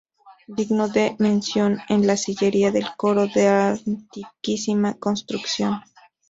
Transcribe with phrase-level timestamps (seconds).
[0.47, 5.79] Digno de mención es la sillería del coro, de antiquísima construcción.